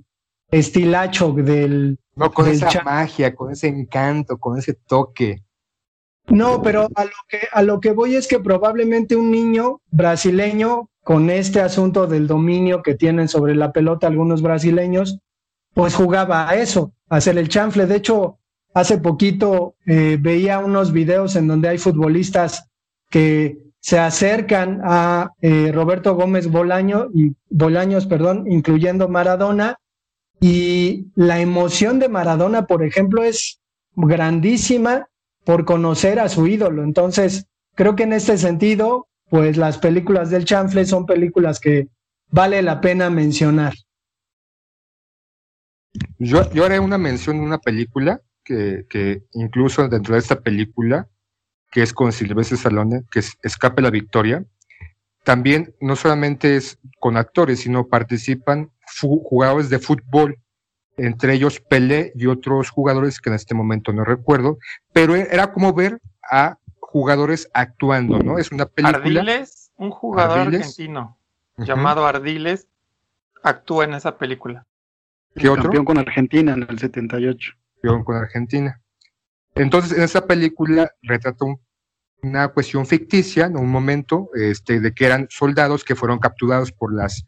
[0.52, 2.00] estilacho del.
[2.16, 5.44] No con esa magia, con ese encanto, con ese toque.
[6.28, 10.90] No, pero a lo, que, a lo que voy es que probablemente un niño brasileño,
[11.02, 15.20] con este asunto del dominio que tienen sobre la pelota algunos brasileños,
[15.74, 17.88] pues jugaba a eso, a hacer el chanfle.
[17.88, 18.38] De hecho,
[18.74, 22.70] hace poquito eh, veía unos videos en donde hay futbolistas
[23.10, 29.78] que se acercan a eh, Roberto Gómez Bolaño y Bolaños, perdón, incluyendo Maradona,
[30.42, 33.60] y la emoción de Maradona, por ejemplo, es
[33.96, 35.08] grandísima
[35.44, 36.84] por conocer a su ídolo.
[36.84, 41.88] Entonces, creo que en este sentido, pues las películas del chanfle son películas que
[42.30, 43.74] vale la pena mencionar.
[46.18, 51.08] Yo, haré una mención de una película que, incluso dentro de esta película,
[51.72, 54.44] que es con Silvestre Salone, que es Escape la Victoria,
[55.24, 60.40] también no solamente es con actores, sino participan jugadores de fútbol
[60.98, 64.58] entre ellos Pelé y otros jugadores que en este momento no recuerdo,
[64.92, 68.38] pero era como ver a jugadores actuando, ¿no?
[68.38, 68.98] Es una película.
[68.98, 71.18] Ardiles, un jugador argentino
[71.58, 72.68] llamado Ardiles,
[73.44, 74.66] actúa en esa película.
[75.36, 75.64] ¿Qué otro?
[75.64, 77.54] Campeón con Argentina en el 78.
[77.82, 78.82] Campeón con Argentina.
[79.60, 81.46] Entonces, en esa película retrata
[82.24, 86.94] una cuestión ficticia, en un momento, este, de que eran soldados que fueron capturados por
[86.94, 87.26] las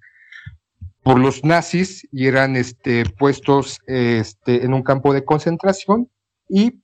[1.04, 6.10] por los nazis y eran este, puestos este, en un campo de concentración
[6.48, 6.80] y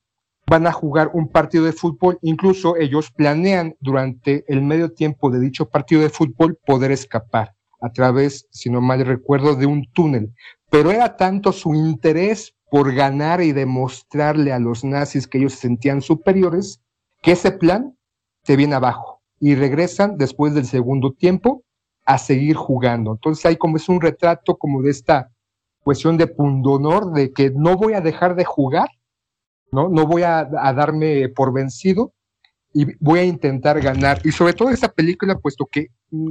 [0.47, 2.17] van a jugar un partido de fútbol.
[2.23, 7.91] Incluso ellos planean durante el medio tiempo de dicho partido de fútbol poder escapar a
[7.91, 10.33] través, si no mal recuerdo, de un túnel.
[10.69, 15.61] Pero era tanto su interés por ganar y demostrarle a los nazis que ellos se
[15.61, 16.81] sentían superiores,
[17.21, 17.97] que ese plan
[18.43, 21.63] se viene abajo y regresan después del segundo tiempo
[22.05, 23.11] a seguir jugando.
[23.11, 25.29] Entonces hay como es un retrato como de esta
[25.81, 28.89] cuestión de pundonor, de que no voy a dejar de jugar,
[29.71, 29.89] ¿no?
[29.89, 32.13] No voy a, darme por vencido
[32.73, 34.19] y voy a intentar ganar.
[34.25, 35.87] Y sobre todo esta película, puesto que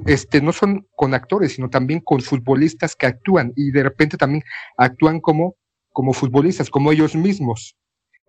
[0.07, 4.42] este, no son con actores, sino también con futbolistas que actúan y de repente también
[4.77, 5.57] actúan como
[5.96, 7.74] como futbolistas, como ellos mismos.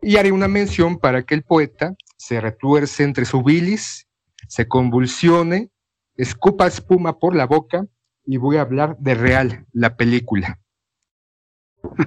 [0.02, 4.08] Y haré una mención para que el poeta se retuerce entre su bilis,
[4.48, 5.70] se convulsione,
[6.16, 7.86] escupa espuma por la boca
[8.24, 10.62] y voy a hablar de Real, la película.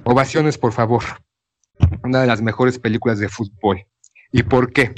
[0.03, 1.03] Ovaciones, por favor.
[2.03, 3.85] Una de las mejores películas de fútbol.
[4.31, 4.95] ¿Y por qué?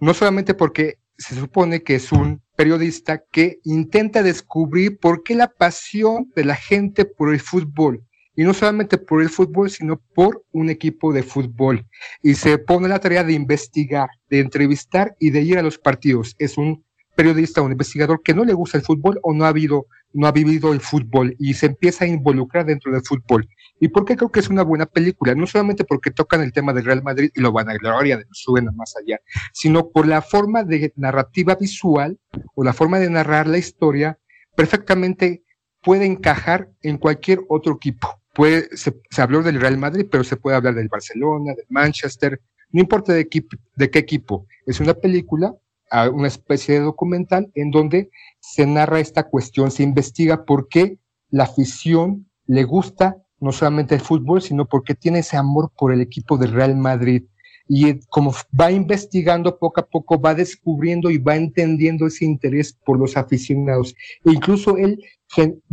[0.00, 5.46] No solamente porque se supone que es un periodista que intenta descubrir por qué la
[5.46, 8.04] pasión de la gente por el fútbol,
[8.40, 11.86] y no solamente por el fútbol, sino por un equipo de fútbol.
[12.22, 16.36] Y se pone la tarea de investigar, de entrevistar y de ir a los partidos.
[16.38, 16.82] Es un
[17.14, 20.32] periodista, un investigador que no le gusta el fútbol o no ha habido, no ha
[20.32, 23.46] vivido el fútbol y se empieza a involucrar dentro del fútbol.
[23.78, 25.34] ¿Y por qué creo que es una buena película?
[25.34, 28.24] No solamente porque tocan el tema del Real Madrid y lo van a gloria de
[28.32, 29.20] suben más allá,
[29.52, 32.18] sino por la forma de narrativa visual
[32.54, 34.18] o la forma de narrar la historia
[34.56, 35.44] perfectamente
[35.82, 38.19] puede encajar en cualquier otro equipo.
[38.40, 42.40] Puede, se, se habló del Real Madrid, pero se puede hablar del Barcelona, del Manchester,
[42.70, 43.28] no importa de,
[43.76, 44.46] de qué equipo.
[44.64, 45.54] Es una película
[46.12, 50.98] una especie de documental en donde se narra esta cuestión, se investiga por qué
[51.28, 56.00] la afición le gusta no solamente el fútbol, sino porque tiene ese amor por el
[56.00, 57.24] equipo del Real Madrid.
[57.72, 62.98] Y como va investigando poco a poco, va descubriendo y va entendiendo ese interés por
[62.98, 63.94] los aficionados.
[64.24, 64.98] E incluso él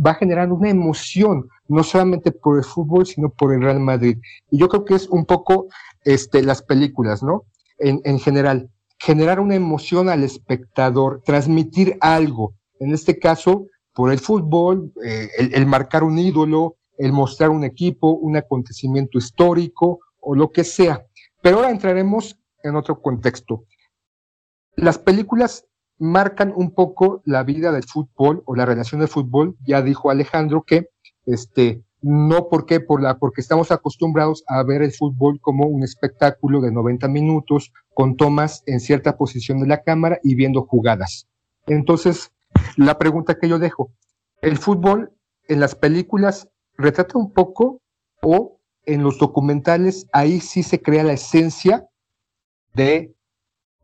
[0.04, 4.18] va generando una emoción, no solamente por el fútbol, sino por el Real Madrid.
[4.48, 5.66] Y yo creo que es un poco
[6.04, 7.46] este, las películas, ¿no?
[7.78, 13.66] En, en general generar una emoción al espectador, transmitir algo, en este caso,
[13.98, 19.98] por el fútbol, eh, el, marcar un ídolo, el mostrar un equipo, un acontecimiento histórico
[20.20, 21.04] o lo que sea.
[21.42, 23.64] Pero ahora entraremos en otro contexto.
[24.76, 25.66] Las películas
[25.98, 29.56] marcan un poco la vida del fútbol o la relación del fútbol.
[29.66, 30.88] Ya dijo Alejandro que
[31.26, 36.60] este, no porque, por la, porque estamos acostumbrados a ver el fútbol como un espectáculo
[36.60, 41.28] de 90 minutos con tomas en cierta posición de la cámara y viendo jugadas.
[41.66, 42.32] Entonces,
[42.76, 43.92] la pregunta que yo dejo,
[44.42, 45.12] ¿el fútbol
[45.48, 47.82] en las películas retrata un poco
[48.22, 48.57] o
[48.88, 51.86] en los documentales ahí sí se crea la esencia
[52.74, 53.14] de,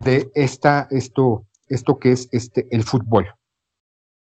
[0.00, 3.26] de esta, esto, esto que es este, el fútbol?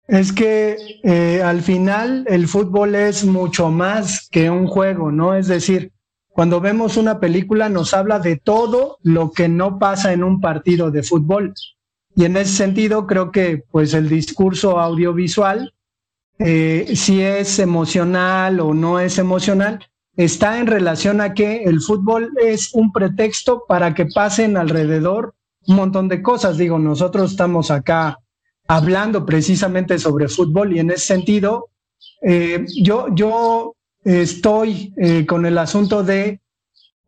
[0.08, 5.36] Es que eh, al final el fútbol es mucho más que un juego, ¿no?
[5.36, 5.92] Es decir,
[6.30, 10.90] cuando vemos una película nos habla de todo lo que no pasa en un partido
[10.90, 11.54] de fútbol.
[12.16, 15.74] Y en ese sentido creo que pues el discurso audiovisual,
[16.40, 19.80] eh, si es emocional o no es emocional,
[20.15, 25.34] está en relación a que el fútbol es un pretexto para que pasen alrededor
[25.67, 26.58] un montón de cosas.
[26.58, 28.17] Digo, nosotros estamos acá
[28.67, 31.69] hablando precisamente sobre fútbol y en ese sentido,
[32.21, 36.41] eh, yo, yo estoy eh, con el asunto de,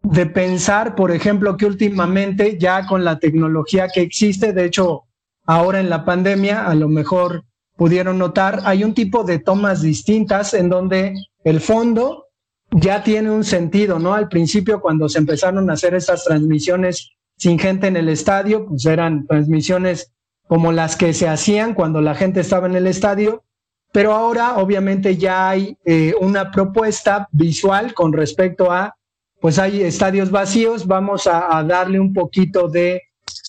[0.02, 5.04] de pensar, por ejemplo, que últimamente ya con la tecnología que existe, de hecho,
[5.46, 7.44] ahora en la pandemia, a lo mejor
[7.76, 12.28] pudieron notar, hay un tipo de tomas distintas en donde el fondo
[12.76, 14.14] ya tiene un sentido, ¿no?
[14.14, 18.86] Al principio, cuando se empezaron a hacer estas transmisiones sin gente en el estadio, pues
[18.86, 20.12] eran transmisiones
[20.48, 23.44] como las que se hacían cuando la gente estaba en el estadio,
[23.92, 28.96] pero ahora obviamente ya hay eh, una propuesta visual con respecto a,
[29.40, 33.02] pues hay estadios vacíos, vamos a, darle un poquito de,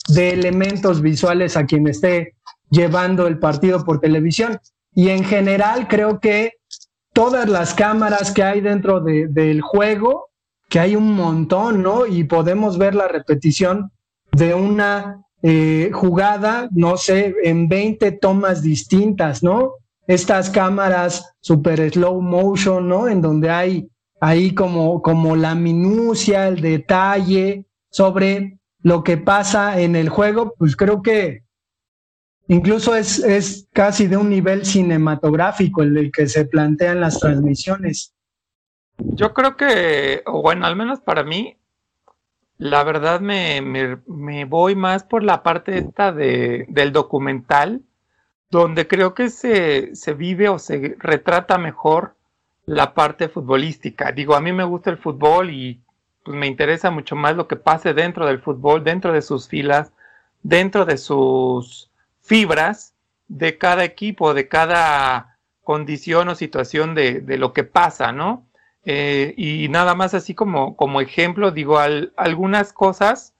[0.09, 2.35] de, elementos visuales a quien esté
[2.71, 4.59] llevando el partido por televisión.
[4.95, 6.53] Y en general creo que
[7.15, 10.29] todas las cámaras que hay dentro del juego,
[10.69, 12.07] que hay un montón, ¿no?
[12.07, 13.93] Y podemos ver la repetición
[14.33, 19.75] de una eh, jugada, no sé, en 20 tomas distintas, ¿no?
[20.09, 23.09] Estas cámaras super slow motion, ¿no?
[23.09, 23.89] En donde hay
[24.21, 30.75] ahí como, como la minucia, el detalle sobre lo que pasa en el juego, pues
[30.77, 31.44] creo que
[32.49, 38.15] incluso es, es casi de un nivel cinematográfico el, que se plantean las transmisiones.
[38.99, 41.57] Yo creo que, o bueno, al menos para mí,
[42.59, 47.83] la verdad me, me, voy más por la parte esta de, del documental,
[48.51, 52.15] donde creo que se, se vive o se retrata mejor
[52.67, 54.13] la parte futbolística.
[54.13, 55.83] Digo, a mí me gusta el fútbol y
[56.25, 59.93] pues, me interesa mucho más lo que pase dentro del fútbol, dentro de sus filas,
[60.43, 61.91] dentro de sus
[62.25, 62.95] fibras
[63.29, 68.47] de cada equipo, de cada condición o situación de, lo que pasa, ¿no?
[68.85, 73.35] Eh, y nada más así como, como ejemplo, digo, algunas cosas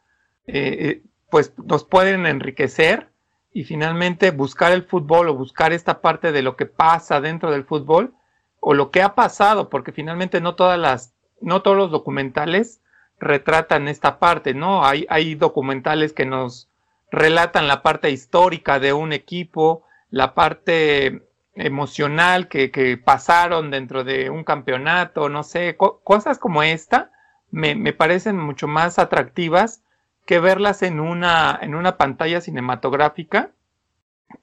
[0.47, 3.09] eh, eh, pues nos pueden enriquecer
[3.53, 7.65] y finalmente buscar el fútbol o buscar esta parte de lo que pasa dentro del
[7.65, 8.15] fútbol
[8.61, 12.81] o lo que ha pasado, porque finalmente no todas las no todos los documentales
[13.19, 14.85] retratan esta parte, ¿no?
[14.85, 16.69] Hay, hay documentales que nos
[17.15, 21.23] relatan la parte histórica de un equipo, la parte
[21.55, 27.13] emocional que, que pasaron dentro de un campeonato, no sé, cosas como esta
[27.51, 29.85] me, me, parecen mucho más atractivas
[30.27, 33.53] que verlas en una, en una pantalla cinematográfica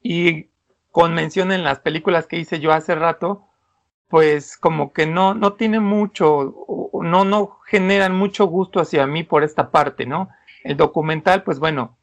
[0.02, 0.50] y
[0.92, 3.48] con mención en las películas que hice yo hace rato,
[4.08, 6.56] pues como que no, no tiene mucho,
[6.94, 10.30] no, no generan mucho gusto hacia mí por esta parte, ¿no?
[10.64, 11.98] El documental, pues bueno,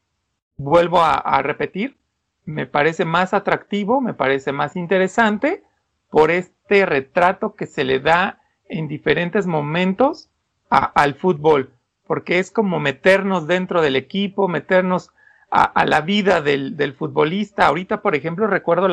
[0.58, 1.96] vuelvo a, repetir,
[2.44, 5.62] me parece más atractivo, me parece más interesante
[6.10, 10.28] por este retrato que se le da en diferentes momentos
[10.68, 11.72] al fútbol,
[12.06, 15.10] porque es como meternos dentro del equipo, meternos
[15.50, 17.66] a, la vida del, futbolista.
[17.66, 18.88] Ahorita, por ejemplo, recuerdo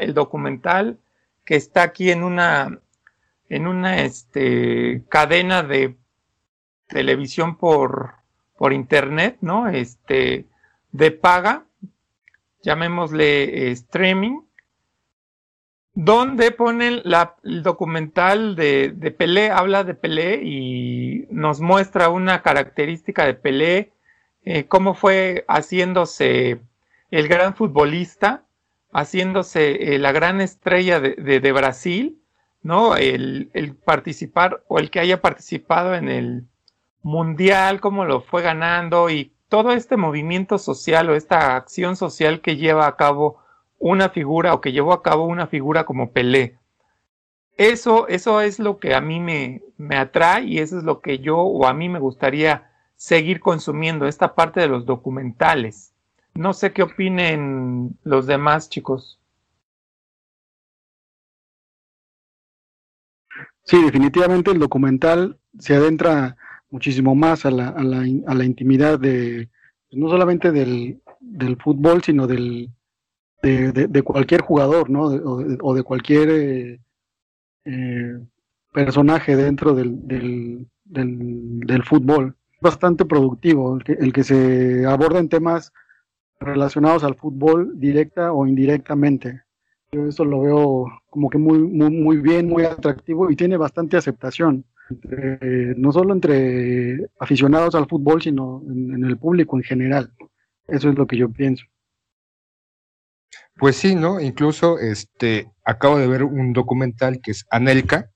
[0.00, 0.98] el documental
[1.44, 2.80] que está aquí en una,
[3.48, 5.96] en una este, cadena de
[6.88, 8.14] televisión por,
[8.58, 9.68] por internet, ¿no?
[9.68, 10.46] Este,
[10.92, 11.66] de paga,
[12.62, 14.40] llamémosle eh, streaming,
[15.94, 22.42] donde ponen la, el documental de, de, Pelé, habla de Pelé y nos muestra una
[22.42, 23.92] característica de Pelé,
[24.44, 26.60] eh, cómo fue haciéndose
[27.10, 28.44] el gran futbolista,
[28.92, 32.22] haciéndose eh, la gran estrella de, de, Brasil,
[32.62, 32.96] ¿no?
[32.96, 36.44] El, el, participar o el que haya participado en el
[37.02, 42.56] mundial, cómo lo fue ganando y todo este movimiento social o esta acción social que
[42.56, 43.38] lleva a cabo
[43.78, 46.58] una figura o que llevó a cabo una figura como Pelé.
[47.56, 51.18] Eso, eso es lo que a mí me, me atrae y eso es lo que
[51.18, 55.94] yo o a mí me gustaría seguir consumiendo, esta parte de los documentales.
[56.34, 59.18] No sé qué opinen los demás chicos.
[63.64, 66.36] Sí, definitivamente el documental se adentra
[66.70, 69.48] muchísimo más a la, a la, a la intimidad de,
[69.92, 72.70] no solamente del, del fútbol, sino del,
[73.42, 75.04] de, de, cualquier jugador, ¿no?
[75.04, 76.80] o, de, cualquier eh,
[77.64, 78.18] eh,
[78.72, 82.36] personaje dentro del, del, del, fútbol.
[82.60, 85.72] Bastante productivo el que, el que se aborden temas
[86.40, 89.42] relacionados al fútbol directa o indirectamente.
[89.92, 93.96] Yo eso lo veo como que muy, muy, muy bien, muy atractivo y tiene bastante
[93.96, 100.12] aceptación no solo entre aficionados al fútbol, sino en, el público en general.
[100.66, 101.64] Eso es lo que yo pienso.
[103.56, 104.20] Pues sí, ¿no?
[104.20, 108.10] Incluso este, acabo de ver un documental que es Anelka,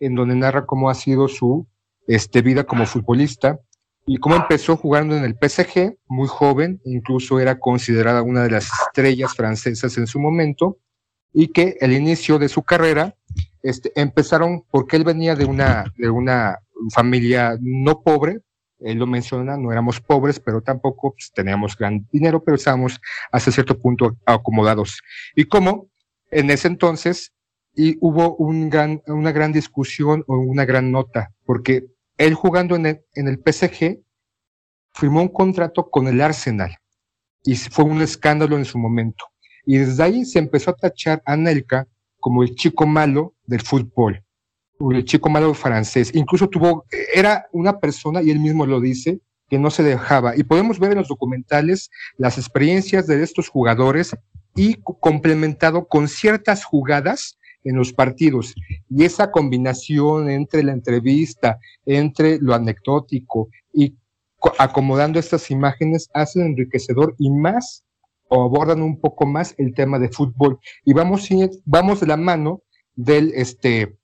[0.00, 1.66] en donde narra cómo ha sido su
[2.06, 3.58] este, vida como futbolista
[4.06, 8.68] y cómo empezó jugando en el PSG, muy joven, incluso era considerada una de las
[8.86, 10.78] estrellas francesas en su momento,
[11.32, 13.16] y que el inicio de su carrera
[13.62, 16.58] este, empezaron porque él venía de una, de una
[16.92, 18.40] familia no pobre,
[18.80, 23.52] él lo menciona, no éramos pobres, pero tampoco pues, teníamos gran dinero, pero estábamos hasta
[23.52, 25.00] cierto punto acomodados.
[25.36, 25.88] Y como
[26.30, 27.32] en ese entonces
[27.74, 31.86] y hubo un gran, una gran discusión o una gran nota, porque
[32.18, 34.00] él jugando en el, en el PSG
[34.92, 36.76] firmó un contrato con el Arsenal
[37.44, 39.24] y fue un escándalo en su momento.
[39.64, 41.86] Y desde ahí se empezó a tachar a Nelka
[42.22, 44.24] como el chico malo del fútbol,
[44.92, 46.12] el chico malo francés.
[46.14, 50.36] Incluso tuvo, era una persona, y él mismo lo dice, que no se dejaba.
[50.36, 54.16] Y podemos ver en los documentales las experiencias de estos jugadores
[54.54, 58.54] y complementado con ciertas jugadas en los partidos.
[58.88, 63.96] Y esa combinación entre la entrevista, entre lo anecdótico y
[64.58, 67.84] acomodando estas imágenes hace enriquecedor y más
[68.34, 71.28] o abordan un poco más el tema de fútbol y vamos,
[71.66, 72.62] vamos de la mano
[72.94, 73.98] del, este,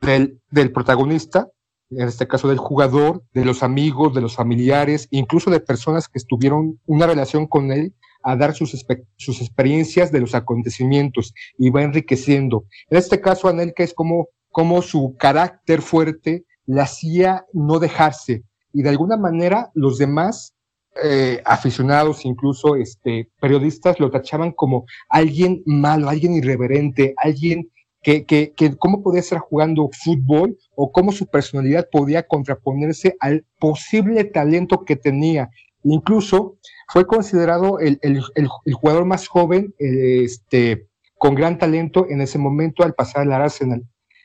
[0.00, 1.48] del, del protagonista,
[1.90, 6.18] en este caso del jugador, de los amigos, de los familiares, incluso de personas que
[6.18, 11.82] estuvieron una relación con él a dar sus, sus experiencias de los acontecimientos y va
[11.82, 12.64] enriqueciendo.
[12.90, 18.82] En este caso, Anelka es como, como su carácter fuerte le hacía no dejarse y
[18.82, 20.53] de alguna manera los demás
[21.02, 27.70] eh, aficionados, incluso este, periodistas, lo tachaban como alguien malo, alguien irreverente, alguien
[28.00, 33.44] que, que, que cómo podía estar jugando fútbol o cómo su personalidad podía contraponerse al
[33.58, 35.50] posible talento que tenía.
[35.82, 40.86] Incluso fue considerado el, el, el, jugador más joven este,
[41.18, 43.82] con gran talento en ese momento al pasar al Arsenal.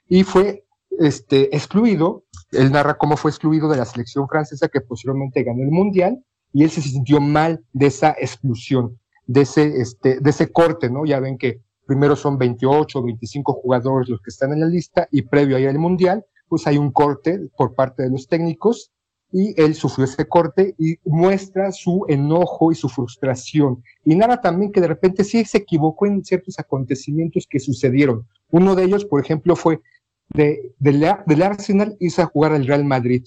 [0.07, 0.65] Y fue
[0.99, 5.71] este, excluido, él narra cómo fue excluido de la selección francesa que posteriormente ganó el
[5.71, 6.23] Mundial
[6.53, 11.05] y él se sintió mal de esa exclusión, de ese, este, de ese corte, ¿no?
[11.05, 15.23] Ya ven que primero son 28, 25 jugadores los que están en la lista y
[15.23, 18.91] previo a ir al Mundial, pues hay un corte por parte de los técnicos
[19.31, 23.83] y él sufrió ese corte y muestra su enojo y su frustración.
[24.03, 28.27] Y nada también que de repente sí se equivocó en ciertos acontecimientos que sucedieron.
[28.49, 29.81] Uno de ellos, por ejemplo, fue
[30.29, 33.25] de, del Arsenal hizo a jugar al Real Madrid.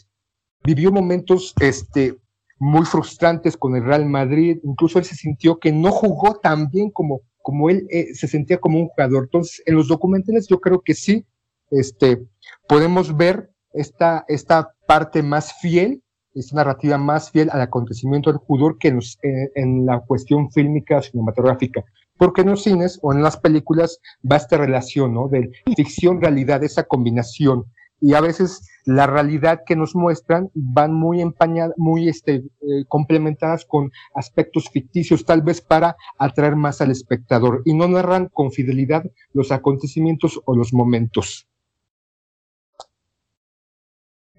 [0.65, 2.17] Vivió momentos este,
[2.63, 6.93] muy frustrantes con el Real Madrid, incluso él se sintió que no jugó tan bien
[6.93, 9.25] como, como él eh, se sentía como un jugador.
[9.25, 11.27] Entonces, en los documentales yo creo que sí,
[11.73, 12.25] este,
[12.69, 16.05] podemos ver esta, esta parte más fiel,
[16.35, 21.83] esta narrativa más fiel al acontecimiento del jugador que eh, en la cuestión fílmica cinematográfica.
[22.17, 23.99] Porque en los cines o en las películas
[24.31, 25.27] va esta relación, ¿no?
[25.27, 27.65] De ficción-realidad, esa combinación.
[28.03, 33.65] Y a veces la realidad que nos muestran van muy empañadas, muy este, eh, complementadas
[33.65, 37.63] con aspectos ficticios, tal vez para atraer más al espectador.
[37.65, 41.47] Y no narran con fidelidad los acontecimientos o los momentos.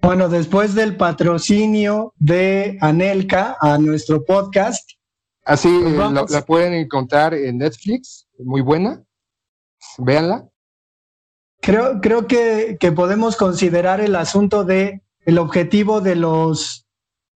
[0.02, 4.90] Bueno, después del patrocinio de Anelka a nuestro podcast.
[5.46, 9.02] Así pues la, pueden encontrar en Netflix, muy buena.
[9.96, 10.46] Véanla.
[11.64, 16.86] Creo, creo que, podemos considerar el asunto de el objetivo de los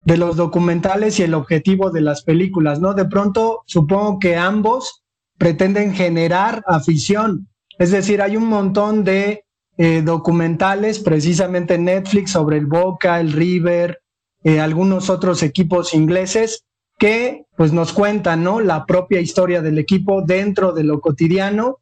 [0.02, 2.94] de los documentales y el objetivo de las películas, ¿no?
[2.94, 5.04] De pronto supongo que ambos
[5.38, 7.48] pretenden generar afición.
[7.80, 9.46] Es decir, hay un montón de
[9.78, 14.02] eh, documentales, precisamente en Netflix, sobre el Boca, el River,
[14.44, 16.66] eh, algunos otros equipos ingleses
[16.98, 18.60] que pues nos cuentan, ¿no?
[18.60, 21.80] La propia historia del equipo dentro de lo cotidiano.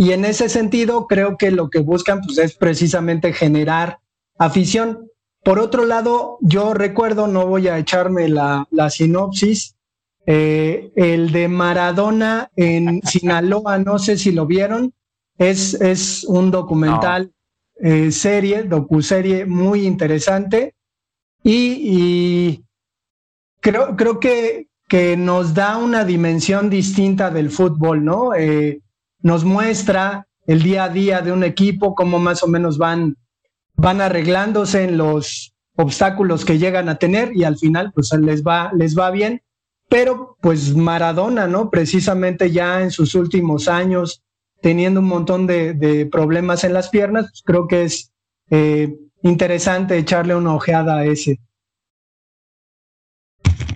[0.00, 3.98] Y en ese sentido, creo que lo que buscan pues, es precisamente generar
[4.38, 5.10] afición.
[5.44, 9.76] Por otro lado, yo recuerdo, no voy a echarme la, la sinopsis,
[10.24, 14.94] eh, el de Maradona en Sinaloa, no sé si lo vieron,
[15.36, 17.34] es, es un documental,
[17.78, 20.76] eh, serie, docuserie muy interesante
[21.44, 22.64] y,
[23.60, 28.34] creo, creo que, que, nos da una dimensión distinta del fútbol, ¿no?
[28.34, 28.80] Eh,
[29.22, 33.16] nos muestra el día a día de un equipo, cómo más o menos van,
[33.74, 38.72] van arreglándose en los obstáculos que llegan a tener y al final pues les va,
[38.76, 39.42] les va bien.
[39.88, 41.70] Pero pues Maradona, ¿no?
[41.70, 44.22] Precisamente ya en sus últimos años,
[44.62, 48.12] teniendo un montón de, problemas en las piernas, pues creo que es
[48.50, 51.40] eh, interesante echarle una ojeada a ese.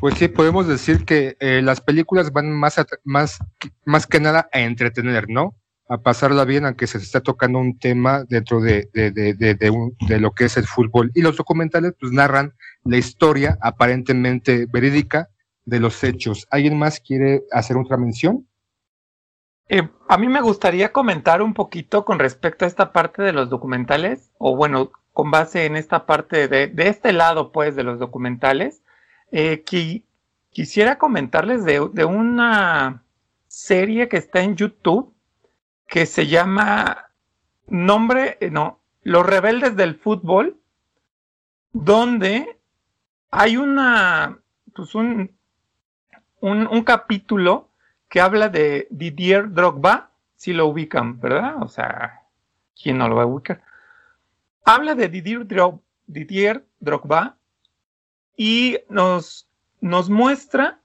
[0.04, 3.38] Pues sí, podemos decir que eh, las películas van más, más,
[3.86, 5.54] más que nada a entretener, ¿no?
[5.88, 10.32] A pasarla bien, aunque se está tocando un tema dentro de, de, de, de, lo
[10.32, 11.10] que es el fútbol.
[11.14, 12.52] Y los documentales pues narran
[12.84, 15.30] la historia aparentemente verídica
[15.64, 16.46] de los hechos.
[16.50, 18.46] ¿Alguien más quiere hacer otra mención?
[19.70, 23.48] Eh, a mí me gustaría comentar un poquito con respecto a esta parte de los
[23.48, 27.98] documentales, o bueno, con base en esta parte de, de este lado, pues, de los
[27.98, 28.82] documentales,
[29.36, 29.64] eh,
[30.50, 33.02] quisiera comentarles de, una
[33.48, 35.12] serie que está en YouTube
[35.88, 37.10] que se llama
[37.66, 40.56] Nombre, eh, no, Los Rebeldes del Fútbol,
[41.72, 42.60] donde
[43.32, 44.38] hay una,
[44.72, 45.32] pues un,
[46.38, 47.70] un, un capítulo
[48.08, 51.60] que habla de Didier Drogba, si lo ubican, ¿verdad?
[51.60, 52.22] O sea,
[52.80, 53.62] ¿quién no lo va a ubicar?
[54.64, 57.36] Habla de Didier Drogba
[58.36, 59.48] y nos,
[59.80, 60.80] nos muestra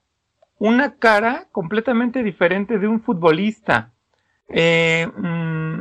[0.60, 3.92] una cara completamente diferente de un futbolista.
[4.48, 5.80] Eh, mm,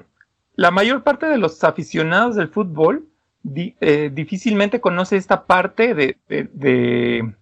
[0.56, 3.08] la mayor parte de los aficionados del fútbol
[3.56, 7.34] eh, difícilmente conoce esta parte de, de,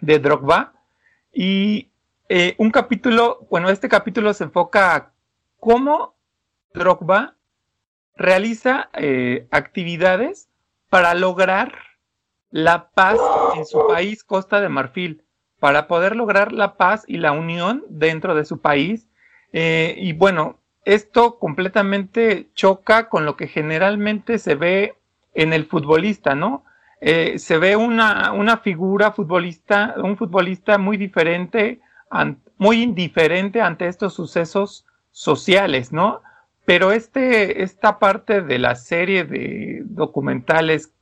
[0.00, 0.74] de, Drogba
[1.32, 1.90] y
[2.28, 5.12] eh, un capítulo, bueno, este capítulo se enfoca a
[5.58, 6.14] cómo
[6.72, 7.34] Drogba
[8.16, 8.90] realiza
[9.50, 10.48] actividades
[10.88, 11.72] para lograr
[12.54, 13.18] la paz
[13.56, 15.24] en su país, Costa de Marfil,
[15.58, 19.08] para poder lograr la paz y la unión dentro de su país.
[19.52, 24.94] Eh, y bueno, esto completamente choca con lo que generalmente se ve
[25.34, 26.64] en el futbolista, ¿no?
[27.36, 31.82] se ve una, una figura futbolista, un futbolista muy diferente
[32.56, 36.22] muy indiferente ante estos sucesos sociales, ¿no?
[36.64, 40.92] Pero este, esta parte de la serie de documentales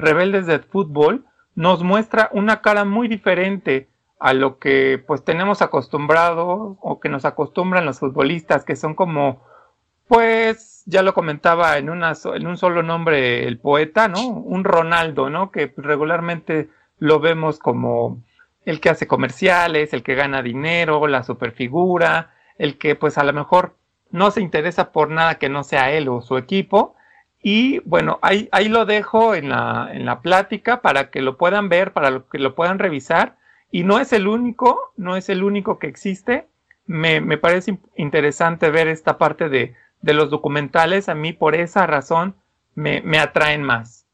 [0.00, 1.24] Rebeldes de Fútbol
[1.54, 3.88] nos muestra una cara muy diferente
[4.18, 9.42] a lo que pues tenemos acostumbrado o que nos acostumbran los futbolistas, que son como,
[10.08, 14.28] pues, ya lo comentaba en, una, en un solo nombre el poeta, ¿no?
[14.28, 15.50] Un Ronaldo, ¿no?
[15.50, 18.22] Que regularmente lo vemos como
[18.66, 23.32] el que hace comerciales, el que gana dinero, la superfigura, el que pues a lo
[23.32, 23.74] mejor
[24.10, 26.94] no se interesa por nada que no sea él o su equipo
[27.42, 31.68] Y bueno, ahí, ahí lo dejo en la, en la plática para que lo puedan
[31.68, 33.38] ver, para que lo puedan revisar.
[33.70, 36.48] Y no es el único, no es el único que existe.
[36.86, 41.08] Me, me parece interesante ver esta parte de, de, los documentales.
[41.08, 42.34] A mí por esa razón
[42.74, 44.06] me, me atraen más.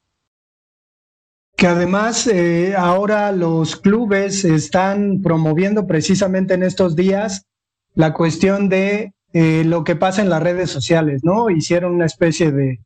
[1.57, 7.47] Que además eh, ahora los clubes están promoviendo precisamente en estos días
[7.95, 11.49] la cuestión de eh, lo que pasa en las redes sociales, ¿no?
[11.49, 12.81] Hicieron una especie de,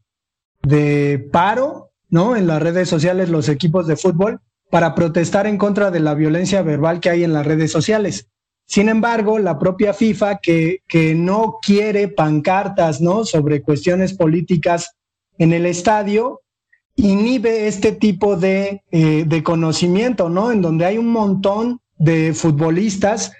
[0.62, 2.36] de paro, ¿no?
[2.36, 4.40] En las redes sociales los equipos de fútbol
[4.70, 8.28] para protestar en contra de la violencia verbal que hay en las redes sociales.
[8.66, 13.24] Sin embargo, la propia FIFA, que, que no quiere pancartas ¿no?
[13.24, 14.92] sobre cuestiones políticas
[15.38, 16.40] en el estadio,
[16.94, 20.52] inhibe este tipo de, eh, de conocimiento, ¿no?
[20.52, 23.32] En donde hay un montón de futbolistas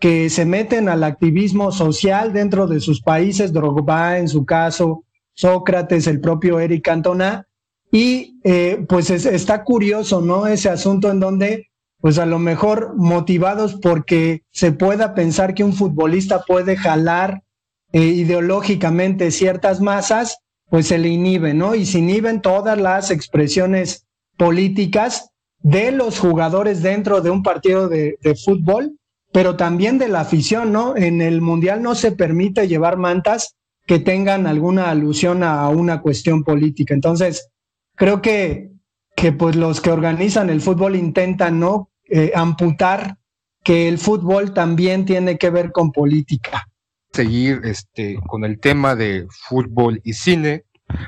[0.00, 5.04] que se meten al activismo social dentro de sus países, Drogba en su caso,
[5.38, 7.46] Sócrates, el propio Eric Cantona,
[7.92, 10.48] y eh, pues está curioso, ¿no?
[10.48, 11.70] Ese asunto en donde,
[12.00, 17.44] pues a lo mejor motivados porque se pueda pensar que un futbolista puede jalar
[17.92, 20.38] eh, ideológicamente ciertas masas,
[20.70, 21.76] pues se le inhibe, ¿no?
[21.76, 25.30] Y se inhiben todas las expresiones políticas
[25.60, 28.98] de los jugadores dentro de un partido de fútbol,
[29.32, 30.96] pero también de la afición, ¿no?
[30.96, 33.54] En el Mundial no se permite llevar mantas
[33.88, 36.92] que tengan alguna alusión a una cuestión política.
[36.92, 37.48] Entonces,
[37.96, 38.70] creo que,
[39.16, 43.16] que pues los que organizan el fútbol intentan no eh, amputar
[43.64, 46.68] que el fútbol también tiene que ver con política.
[47.14, 50.64] Seguir este, con el tema de fútbol y cine.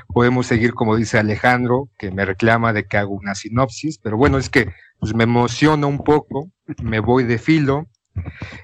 [0.07, 4.39] Podemos seguir, como dice Alejandro, que me reclama de que hago una sinopsis, pero bueno,
[4.39, 4.69] es que
[4.99, 6.49] pues, me emociona un poco,
[6.81, 7.87] me voy de filo.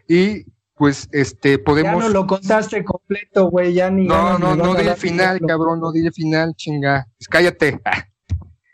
[0.08, 0.46] Y
[0.78, 2.04] pues este podemos.
[2.04, 4.06] Ya no lo contaste completo, güey, ya ni.
[4.06, 7.08] No, no, no, di el final, cabrón, no di el final, chinga.
[7.18, 7.82] Pues cállate.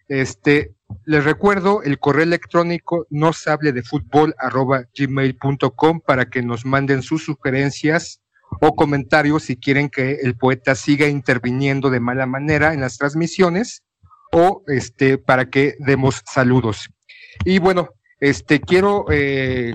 [0.09, 0.75] Este,
[1.05, 7.01] les recuerdo el correo electrónico no sable de fútbol arroba gmail.com para que nos manden
[7.01, 8.21] sus sugerencias
[8.61, 13.81] o comentarios si quieren que el poeta siga interviniendo de mala manera en las transmisiones
[14.31, 16.89] o este para que demos saludos.
[17.45, 17.89] Y bueno,
[18.19, 19.73] este quiero eh,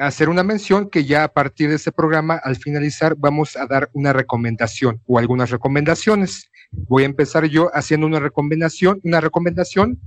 [0.00, 3.90] hacer una mención que ya a partir de este programa, al finalizar, vamos a dar
[3.92, 6.50] una recomendación o algunas recomendaciones.
[6.70, 10.00] Voy a empezar yo haciendo una recomendación, una recomendación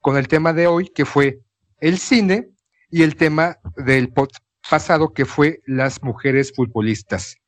[0.00, 1.40] con el tema de hoy, que fue
[1.80, 2.48] el cine,
[2.94, 4.12] y el tema del
[4.70, 7.38] pasado, que fue las mujeres futbolistas.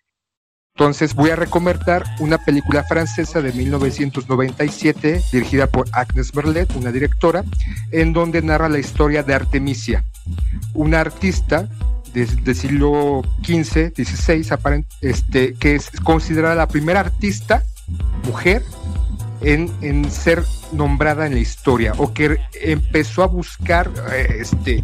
[0.75, 7.45] Entonces voy a recomendar una película francesa de 1997 dirigida por Agnes Merlet, una directora,
[7.93, 10.05] en donde narra la historia de Artemisia,
[10.74, 11.68] una artista
[12.12, 17.62] del siglo XV, XVI, este, que es considerada la primera artista
[18.24, 18.62] mujer
[19.43, 24.83] en, en, ser nombrada en la historia o que empezó a buscar eh, este,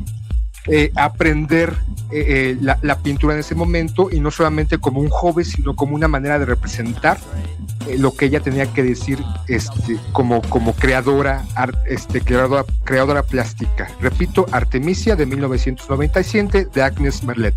[0.67, 1.75] eh, aprender
[2.11, 5.95] eh, la, la, pintura en ese momento y no solamente como un joven, sino como
[5.95, 7.19] una manera de representar
[7.99, 11.45] lo que ella tenía que decir este, como, como creadora,
[11.87, 13.91] este, creadora, creadora plástica.
[14.01, 17.55] Repito, Artemisia de 1997 de Agnes Merlet.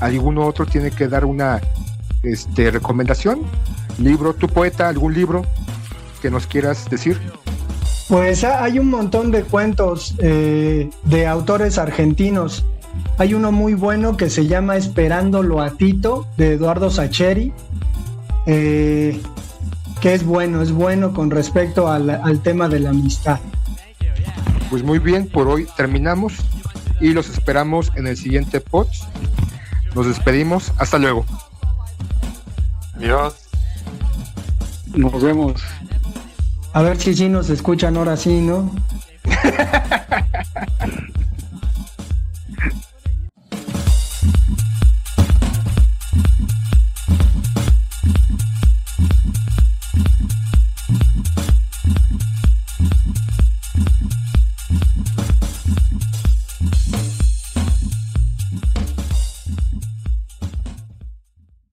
[0.00, 1.60] ¿Alguno otro tiene que dar una
[2.24, 3.46] este, recomendación?
[3.98, 5.44] libro, tu poeta, algún libro
[6.20, 7.20] que nos quieras decir.
[8.12, 12.62] Pues hay un montón de cuentos eh, de autores argentinos.
[13.16, 17.54] Hay uno muy bueno que se llama Esperándolo a Tito, de Eduardo Sacheri,
[18.44, 19.18] eh,
[20.02, 23.40] que es bueno, es bueno con respecto al, al tema de la amistad.
[24.68, 26.34] Pues muy bien, por hoy terminamos
[27.00, 28.88] y los esperamos en el siguiente pod.
[29.94, 31.24] Nos despedimos, hasta luego.
[32.94, 33.36] Adiós.
[34.94, 35.62] Nos vemos.
[36.74, 38.70] A ver si sí nos escuchan ahora sí, ¿no?